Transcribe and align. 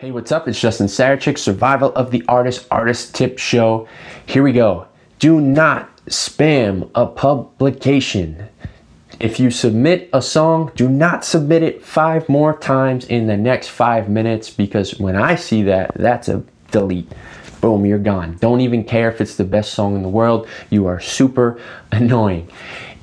Hey, 0.00 0.12
what's 0.12 0.32
up? 0.32 0.48
It's 0.48 0.58
Justin 0.58 0.86
Sarachik, 0.86 1.36
Survival 1.36 1.92
of 1.92 2.10
the 2.10 2.24
Artist 2.26 2.66
Artist 2.70 3.14
Tip 3.14 3.38
Show. 3.38 3.86
Here 4.24 4.42
we 4.42 4.50
go. 4.50 4.86
Do 5.18 5.42
not 5.42 5.94
spam 6.06 6.90
a 6.94 7.06
publication. 7.06 8.48
If 9.20 9.38
you 9.38 9.50
submit 9.50 10.08
a 10.14 10.22
song, 10.22 10.72
do 10.74 10.88
not 10.88 11.26
submit 11.26 11.62
it 11.62 11.84
five 11.84 12.30
more 12.30 12.56
times 12.56 13.04
in 13.04 13.26
the 13.26 13.36
next 13.36 13.68
five 13.68 14.08
minutes 14.08 14.48
because 14.48 14.98
when 14.98 15.16
I 15.16 15.34
see 15.34 15.64
that, 15.64 15.92
that's 15.94 16.30
a 16.30 16.44
delete. 16.70 17.12
Boom, 17.60 17.84
you're 17.84 17.98
gone. 17.98 18.38
Don't 18.40 18.62
even 18.62 18.84
care 18.84 19.10
if 19.10 19.20
it's 19.20 19.36
the 19.36 19.44
best 19.44 19.74
song 19.74 19.94
in 19.94 20.02
the 20.02 20.08
world. 20.08 20.48
You 20.70 20.86
are 20.86 20.98
super 20.98 21.60
annoying. 21.92 22.48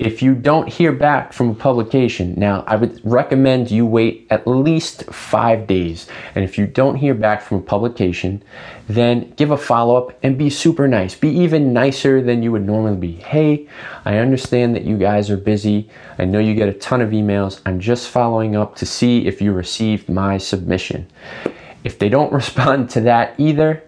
If 0.00 0.22
you 0.22 0.34
don't 0.34 0.68
hear 0.68 0.92
back 0.92 1.32
from 1.32 1.50
a 1.50 1.54
publication, 1.54 2.34
now 2.36 2.64
I 2.66 2.76
would 2.76 3.00
recommend 3.04 3.70
you 3.70 3.84
wait 3.84 4.26
at 4.30 4.46
least 4.46 5.04
five 5.06 5.66
days. 5.66 6.08
And 6.34 6.44
if 6.44 6.56
you 6.56 6.66
don't 6.66 6.96
hear 6.96 7.14
back 7.14 7.42
from 7.42 7.58
a 7.58 7.62
publication, 7.62 8.42
then 8.88 9.32
give 9.36 9.50
a 9.50 9.56
follow 9.56 9.96
up 9.96 10.18
and 10.22 10.38
be 10.38 10.50
super 10.50 10.86
nice. 10.86 11.14
Be 11.14 11.30
even 11.30 11.72
nicer 11.72 12.22
than 12.22 12.42
you 12.42 12.52
would 12.52 12.66
normally 12.66 12.96
be. 12.96 13.12
Hey, 13.12 13.68
I 14.04 14.18
understand 14.18 14.74
that 14.76 14.84
you 14.84 14.98
guys 14.98 15.30
are 15.30 15.36
busy. 15.36 15.90
I 16.18 16.24
know 16.24 16.38
you 16.38 16.54
get 16.54 16.68
a 16.68 16.74
ton 16.74 17.00
of 17.00 17.10
emails. 17.10 17.60
I'm 17.66 17.80
just 17.80 18.08
following 18.08 18.56
up 18.56 18.76
to 18.76 18.86
see 18.86 19.26
if 19.26 19.42
you 19.42 19.52
received 19.52 20.08
my 20.08 20.38
submission. 20.38 21.08
If 21.88 21.98
they 21.98 22.10
don't 22.10 22.32
respond 22.42 22.90
to 22.90 23.00
that 23.02 23.34
either, 23.38 23.82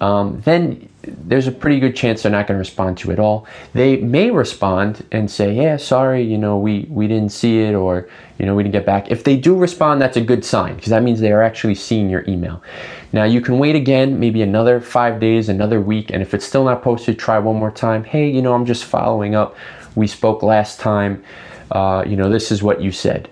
um, 0.00 0.40
then 0.44 0.88
there's 1.02 1.46
a 1.46 1.52
pretty 1.52 1.80
good 1.80 1.96
chance 1.96 2.22
they're 2.22 2.32
not 2.32 2.46
going 2.46 2.56
to 2.56 2.58
respond 2.58 2.98
to 2.98 3.10
it 3.10 3.14
at 3.14 3.18
all. 3.18 3.46
They 3.72 3.96
may 3.96 4.30
respond 4.30 5.04
and 5.10 5.30
say, 5.30 5.54
"Yeah, 5.54 5.76
sorry, 5.76 6.22
you 6.22 6.38
know, 6.38 6.58
we 6.58 6.86
we 6.90 7.08
didn't 7.08 7.32
see 7.32 7.60
it, 7.60 7.74
or 7.74 8.08
you 8.38 8.46
know, 8.46 8.54
we 8.54 8.62
didn't 8.62 8.74
get 8.74 8.86
back." 8.86 9.10
If 9.10 9.24
they 9.24 9.36
do 9.36 9.56
respond, 9.56 10.00
that's 10.00 10.16
a 10.16 10.20
good 10.20 10.44
sign 10.44 10.74
because 10.76 10.90
that 10.90 11.02
means 11.02 11.20
they 11.20 11.32
are 11.32 11.42
actually 11.42 11.74
seeing 11.74 12.10
your 12.10 12.24
email. 12.28 12.62
Now 13.12 13.24
you 13.24 13.40
can 13.40 13.58
wait 13.58 13.74
again, 13.74 14.20
maybe 14.20 14.42
another 14.42 14.80
five 14.80 15.18
days, 15.18 15.48
another 15.48 15.80
week, 15.80 16.10
and 16.10 16.22
if 16.22 16.34
it's 16.34 16.44
still 16.44 16.64
not 16.64 16.82
posted, 16.82 17.18
try 17.18 17.38
one 17.38 17.56
more 17.56 17.70
time. 17.70 18.04
Hey, 18.04 18.28
you 18.28 18.42
know, 18.42 18.54
I'm 18.54 18.66
just 18.66 18.84
following 18.84 19.34
up. 19.34 19.56
We 19.94 20.06
spoke 20.06 20.42
last 20.42 20.78
time. 20.78 21.24
Uh, 21.70 22.04
you 22.06 22.16
know, 22.16 22.30
this 22.30 22.50
is 22.50 22.62
what 22.62 22.80
you 22.80 22.92
said. 22.92 23.28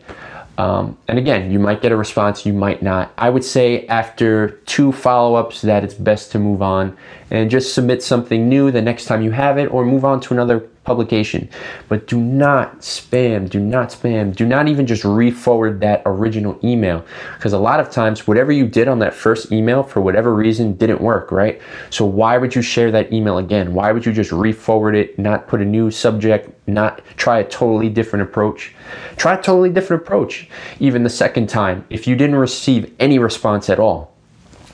Um, 0.59 0.97
and 1.07 1.19
again, 1.19 1.51
you 1.51 1.59
might 1.59 1.83
get 1.83 1.93
a 1.93 1.97
response, 1.97 2.47
you 2.47 2.53
might 2.53 2.83
not. 2.83 3.13
I 3.19 3.29
would 3.29 3.45
say 3.45 3.87
after 3.87 4.51
two 4.67 4.91
follow 4.91 5.35
ups 5.35 5.61
that 5.63 5.85
it's 5.85 5.95
best 5.95 6.33
to 6.33 6.39
move 6.39 6.63
on 6.63 6.97
and 7.31 7.51
just 7.51 7.75
submit 7.75 8.03
something 8.03 8.49
new 8.49 8.71
the 8.71 8.81
next 8.81 9.05
time 9.05 9.23
you 9.23 9.33
have 9.33 9.59
it 9.59 9.67
or 9.67 9.85
move 9.85 10.05
on 10.05 10.21
to 10.23 10.35
another 10.35 10.67
publication. 10.87 11.49
But 11.89 12.07
do 12.07 12.19
not 12.19 12.81
spam, 12.81 13.51
do 13.51 13.61
not 13.61 13.91
spam, 13.91 14.35
do 14.35 14.47
not 14.47 14.69
even 14.69 14.87
just 14.87 15.05
re 15.05 15.31
forward 15.31 15.81
that 15.81 16.03
original 16.07 16.59
email. 16.65 17.05
Because 17.35 17.53
a 17.53 17.59
lot 17.59 17.81
of 17.81 17.91
times, 17.91 18.27
whatever 18.27 18.53
you 18.53 18.67
did 18.67 18.89
on 18.89 19.01
that 19.01 19.13
first 19.13 19.53
email 19.53 19.83
for 19.83 20.01
whatever 20.01 20.35
reason 20.35 20.75
didn't 20.75 21.01
work, 21.01 21.31
right? 21.31 21.61
So 21.91 22.07
why 22.07 22.39
would 22.39 22.55
you 22.55 22.63
share 22.63 22.91
that 22.93 23.13
email 23.13 23.39
again? 23.39 23.75
Why 23.75 23.93
would 23.93 24.07
you 24.07 24.13
just 24.13 24.33
re 24.33 24.53
forward 24.53 24.95
it, 24.95 25.19
not 25.19 25.49
put 25.49 25.61
a 25.61 25.65
new 25.65 25.91
subject, 25.91 26.49
not 26.67 27.03
try 27.17 27.41
a 27.41 27.45
totally 27.45 27.91
different 27.91 28.23
approach? 28.23 28.75
Try 29.17 29.35
a 29.35 29.43
totally 29.43 29.71
different 29.71 30.03
approach 30.03 30.49
even 30.79 31.03
the 31.03 31.11
second 31.11 31.49
time 31.49 31.85
if 31.91 32.07
you 32.07 32.15
didn't 32.17 32.37
receive 32.37 32.95
any 32.99 33.19
response 33.19 33.69
at 33.69 33.81
all 33.81 34.16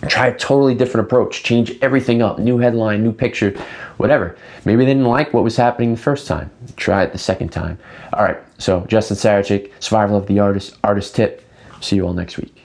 try 0.08 0.28
a 0.28 0.36
totally 0.36 0.75
different 0.75 1.06
approach. 1.06 1.42
Change 1.42 1.78
everything 1.83 2.22
up. 2.22 2.39
New 2.39 2.58
headline 2.58 3.03
new 3.03 3.12
picture 3.12 3.56
whatever. 3.97 4.36
Maybe 4.64 4.84
they 4.84 4.91
didn't 4.92 5.06
like 5.06 5.33
what 5.33 5.44
was 5.44 5.56
happening 5.56 5.92
the 5.92 6.00
first 6.00 6.27
time. 6.27 6.50
Try 6.77 7.05
it 7.05 7.12
the 7.12 7.19
second 7.19 7.50
time. 7.50 7.78
All 8.12 8.25
right. 8.25 8.39
So 8.59 8.84
justin 8.86 9.17
sarachik 9.17 9.70
survival 9.81 10.17
of 10.17 10.27
the 10.27 10.39
artist 10.39 10.77
artist 10.84 11.14
tip. 11.14 11.48
See 11.81 11.97
you 11.97 12.06
all 12.06 12.14
next 12.14 12.36
week 12.36 12.61